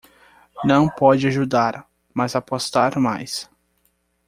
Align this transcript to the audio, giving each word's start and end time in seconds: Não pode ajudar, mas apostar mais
Não 0.63 0.89
pode 0.89 1.27
ajudar, 1.27 1.87
mas 2.11 2.35
apostar 2.35 2.97
mais 2.99 3.47